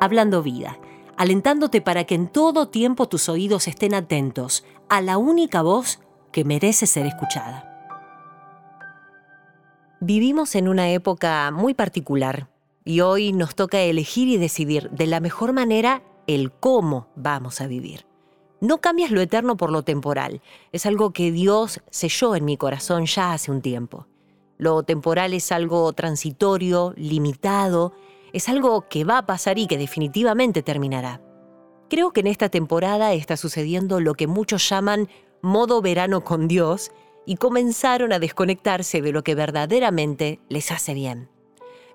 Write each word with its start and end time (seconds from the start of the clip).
Hablando 0.00 0.44
Vida, 0.44 0.78
alentándote 1.16 1.80
para 1.80 2.04
que 2.04 2.14
en 2.14 2.28
todo 2.28 2.68
tiempo 2.68 3.08
tus 3.08 3.28
oídos 3.28 3.66
estén 3.66 3.94
atentos 3.94 4.64
a 4.88 5.00
la 5.00 5.18
única 5.18 5.60
voz 5.62 5.98
que 6.30 6.44
merece 6.44 6.86
ser 6.86 7.06
escuchada. 7.06 7.64
Vivimos 10.00 10.54
en 10.54 10.68
una 10.68 10.90
época 10.90 11.50
muy 11.50 11.74
particular 11.74 12.48
y 12.84 13.00
hoy 13.00 13.32
nos 13.32 13.56
toca 13.56 13.80
elegir 13.80 14.28
y 14.28 14.36
decidir 14.36 14.88
de 14.90 15.08
la 15.08 15.18
mejor 15.18 15.52
manera 15.52 16.04
el 16.28 16.52
cómo 16.52 17.08
vamos 17.16 17.60
a 17.60 17.66
vivir. 17.66 18.06
No 18.60 18.78
cambias 18.78 19.10
lo 19.10 19.20
eterno 19.20 19.56
por 19.56 19.72
lo 19.72 19.82
temporal. 19.82 20.42
Es 20.70 20.86
algo 20.86 21.12
que 21.12 21.32
Dios 21.32 21.80
selló 21.90 22.36
en 22.36 22.44
mi 22.44 22.56
corazón 22.56 23.06
ya 23.06 23.32
hace 23.32 23.50
un 23.50 23.62
tiempo. 23.62 24.06
Lo 24.58 24.84
temporal 24.84 25.34
es 25.34 25.50
algo 25.50 25.92
transitorio, 25.92 26.92
limitado, 26.96 27.94
es 28.32 28.48
algo 28.48 28.88
que 28.88 29.04
va 29.04 29.18
a 29.18 29.26
pasar 29.26 29.58
y 29.58 29.66
que 29.66 29.78
definitivamente 29.78 30.62
terminará. 30.62 31.20
Creo 31.88 32.12
que 32.12 32.20
en 32.20 32.26
esta 32.26 32.48
temporada 32.48 33.12
está 33.14 33.36
sucediendo 33.36 34.00
lo 34.00 34.14
que 34.14 34.26
muchos 34.26 34.68
llaman 34.68 35.08
modo 35.40 35.80
verano 35.80 36.22
con 36.24 36.48
Dios 36.48 36.90
y 37.24 37.36
comenzaron 37.36 38.12
a 38.12 38.18
desconectarse 38.18 39.00
de 39.00 39.12
lo 39.12 39.22
que 39.22 39.34
verdaderamente 39.34 40.40
les 40.48 40.70
hace 40.70 40.94
bien. 40.94 41.30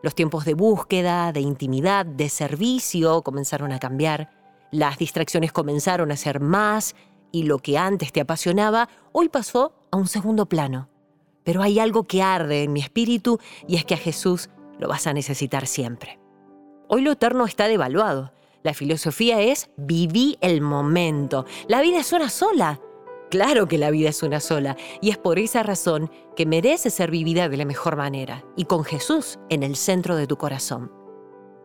Los 0.01 0.15
tiempos 0.15 0.45
de 0.45 0.53
búsqueda, 0.53 1.31
de 1.31 1.41
intimidad, 1.41 2.05
de 2.05 2.29
servicio 2.29 3.21
comenzaron 3.21 3.71
a 3.71 3.79
cambiar, 3.79 4.29
las 4.71 4.97
distracciones 4.97 5.51
comenzaron 5.51 6.11
a 6.11 6.17
ser 6.17 6.39
más 6.39 6.95
y 7.31 7.43
lo 7.43 7.59
que 7.59 7.77
antes 7.77 8.11
te 8.11 8.21
apasionaba 8.21 8.89
hoy 9.11 9.29
pasó 9.29 9.73
a 9.91 9.97
un 9.97 10.07
segundo 10.07 10.47
plano. 10.47 10.89
Pero 11.43 11.61
hay 11.61 11.79
algo 11.79 12.03
que 12.03 12.21
arde 12.21 12.63
en 12.63 12.73
mi 12.73 12.79
espíritu 12.79 13.39
y 13.67 13.75
es 13.75 13.85
que 13.85 13.93
a 13.93 13.97
Jesús 13.97 14.49
lo 14.79 14.87
vas 14.87 15.07
a 15.07 15.13
necesitar 15.13 15.67
siempre. 15.67 16.22
Hoy 16.95 17.01
lo 17.01 17.13
eterno 17.13 17.45
está 17.45 17.67
devaluado. 17.67 18.31
La 18.61 18.75
filosofía 18.75 19.41
es 19.41 19.71
viví 19.77 20.37
el 20.41 20.61
momento. 20.61 21.47
La 21.67 21.81
vida 21.81 21.97
es 21.97 22.13
una 22.13 22.29
sola. 22.29 22.79
Claro 23.31 23.67
que 23.67 23.79
la 23.79 23.89
vida 23.89 24.09
es 24.09 24.21
una 24.21 24.39
sola 24.39 24.77
y 25.01 25.09
es 25.09 25.17
por 25.17 25.39
esa 25.39 25.63
razón 25.63 26.11
que 26.35 26.45
merece 26.45 26.91
ser 26.91 27.09
vivida 27.09 27.49
de 27.49 27.57
la 27.57 27.65
mejor 27.65 27.95
manera 27.95 28.45
y 28.55 28.65
con 28.65 28.83
Jesús 28.83 29.39
en 29.49 29.63
el 29.63 29.75
centro 29.75 30.15
de 30.15 30.27
tu 30.27 30.37
corazón. 30.37 30.91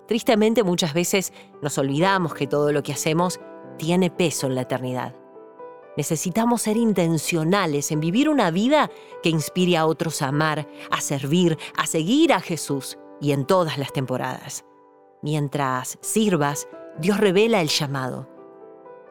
Tristemente 0.06 0.62
muchas 0.62 0.95
veces 0.95 1.34
nos 1.61 1.77
olvidamos 1.77 2.33
que 2.33 2.47
todo 2.47 2.73
lo 2.73 2.83
que 2.83 2.95
hacemos 2.95 3.39
tiene 3.77 4.11
peso 4.11 4.47
en 4.47 4.55
la 4.55 4.62
eternidad. 4.62 5.15
Necesitamos 5.99 6.62
ser 6.62 6.79
intencionales 6.79 7.91
en 7.91 8.01
vivir 8.01 8.31
una 8.31 8.51
vida 8.51 8.91
que 9.23 9.29
inspire 9.29 9.77
a 9.77 9.84
otros 9.84 10.23
a 10.23 10.29
amar, 10.29 10.67
a 10.91 11.03
servir, 11.03 11.59
a 11.77 11.87
seguir 11.87 12.33
a 12.33 12.41
Jesús 12.41 12.97
y 13.21 13.33
en 13.33 13.45
todas 13.45 13.77
las 13.77 13.93
temporadas. 13.93 14.65
Mientras 15.23 15.99
sirvas, 16.01 16.69
Dios 16.99 17.19
revela 17.19 17.61
el 17.61 17.69
llamado 17.69 18.29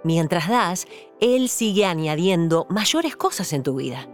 Mientras 0.03 0.47
das, 0.47 0.87
Él 1.19 1.49
sigue 1.49 1.85
añadiendo 1.85 2.65
mayores 2.69 3.17
cosas 3.17 3.51
en 3.51 3.63
tu 3.63 3.75
vida. 3.75 4.07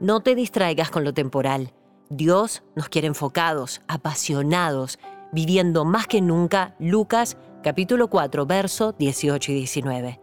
No 0.00 0.20
te 0.20 0.34
distraigas 0.34 0.90
con 0.90 1.04
lo 1.04 1.14
temporal. 1.14 1.72
Dios 2.08 2.62
nos 2.74 2.88
quiere 2.88 3.06
enfocados, 3.06 3.82
apasionados, 3.86 4.98
viviendo 5.32 5.84
más 5.84 6.06
que 6.06 6.20
nunca 6.20 6.74
Lucas 6.80 7.36
capítulo 7.62 8.08
4, 8.08 8.46
verso 8.46 8.92
18 8.98 9.52
y 9.52 9.54
19, 9.54 10.20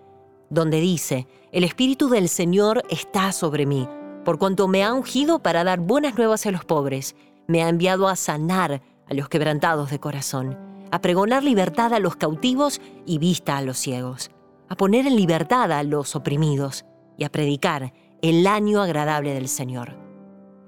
donde 0.50 0.80
dice, 0.80 1.28
El 1.52 1.64
Espíritu 1.64 2.10
del 2.10 2.28
Señor 2.28 2.84
está 2.90 3.32
sobre 3.32 3.66
mí, 3.66 3.88
por 4.26 4.40
cuanto 4.40 4.68
me 4.68 4.84
ha 4.84 4.94
ungido 4.94 5.40
para 5.40 5.64
dar 5.64 5.80
buenas 5.80 6.18
nuevas 6.18 6.46
a 6.46 6.52
los 6.52 6.66
pobres, 6.66 7.16
me 7.48 7.64
ha 7.64 7.70
enviado 7.70 8.08
a 8.08 8.16
sanar 8.16 8.82
a 9.08 9.14
los 9.14 9.30
quebrantados 9.30 9.92
de 9.92 10.00
corazón, 10.00 10.58
a 10.96 11.02
pregonar 11.02 11.44
libertad 11.44 11.94
a 11.94 12.00
los 12.00 12.16
cautivos 12.16 12.82
y 13.06 13.18
vista 13.18 13.58
a 13.58 13.62
los 13.62 13.78
ciegos 13.78 14.32
a 14.70 14.76
poner 14.76 15.06
en 15.08 15.16
libertad 15.16 15.72
a 15.72 15.84
los 15.84 16.16
oprimidos 16.16 16.86
y 17.18 17.24
a 17.24 17.30
predicar 17.30 17.94
el 18.22 18.48
año 18.48 18.82
agradable 18.82 19.34
del 19.34 19.48
Señor. 19.48 19.98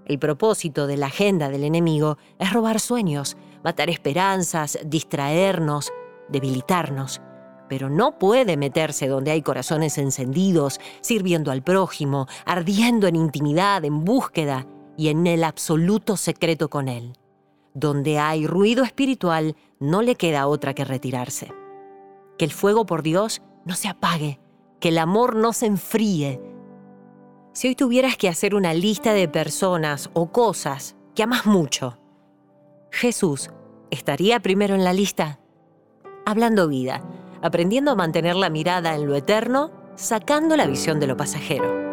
El 0.05 0.19
propósito 0.19 0.87
de 0.87 0.97
la 0.97 1.07
agenda 1.07 1.49
del 1.49 1.63
enemigo 1.63 2.17
es 2.39 2.53
robar 2.53 2.79
sueños, 2.79 3.37
matar 3.63 3.89
esperanzas, 3.89 4.77
distraernos, 4.85 5.91
debilitarnos, 6.29 7.21
pero 7.67 7.89
no 7.89 8.17
puede 8.17 8.55
meterse 8.55 9.07
donde 9.07 9.31
hay 9.31 9.41
corazones 9.41 9.97
encendidos, 9.97 10.79
sirviendo 11.01 11.51
al 11.51 11.63
prójimo, 11.63 12.27
ardiendo 12.45 13.07
en 13.07 13.17
intimidad, 13.17 13.83
en 13.83 14.05
búsqueda 14.05 14.65
y 14.95 15.09
en 15.09 15.27
el 15.27 15.43
absoluto 15.43 16.15
secreto 16.15 16.69
con 16.69 16.87
Él. 16.87 17.13
Donde 17.79 18.17
hay 18.17 18.47
ruido 18.47 18.83
espiritual, 18.83 19.55
no 19.79 20.01
le 20.01 20.15
queda 20.15 20.47
otra 20.47 20.73
que 20.73 20.83
retirarse. 20.83 21.53
Que 22.35 22.45
el 22.45 22.51
fuego 22.51 22.87
por 22.87 23.03
Dios 23.03 23.43
no 23.65 23.75
se 23.75 23.87
apague, 23.87 24.39
que 24.79 24.89
el 24.89 24.97
amor 24.97 25.35
no 25.35 25.53
se 25.53 25.67
enfríe. 25.67 26.41
Si 27.53 27.67
hoy 27.67 27.75
tuvieras 27.75 28.17
que 28.17 28.29
hacer 28.29 28.55
una 28.55 28.73
lista 28.73 29.13
de 29.13 29.27
personas 29.27 30.09
o 30.13 30.31
cosas 30.31 30.95
que 31.13 31.21
amas 31.21 31.45
mucho, 31.45 31.99
Jesús 32.89 33.51
estaría 33.91 34.39
primero 34.39 34.73
en 34.73 34.83
la 34.83 34.93
lista. 34.93 35.39
Hablando 36.25 36.67
vida, 36.67 37.03
aprendiendo 37.43 37.91
a 37.91 37.95
mantener 37.95 38.37
la 38.37 38.49
mirada 38.49 38.95
en 38.95 39.05
lo 39.05 39.13
eterno, 39.13 39.69
sacando 39.93 40.57
la 40.57 40.65
visión 40.65 40.99
de 40.99 41.05
lo 41.05 41.15
pasajero. 41.15 41.86